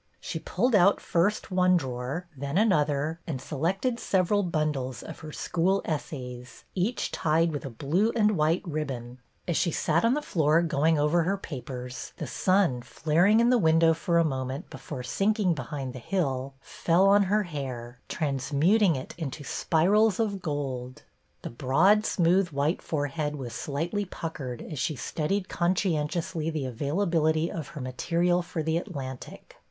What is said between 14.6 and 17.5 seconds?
be fore sinking behind the hill, fell on her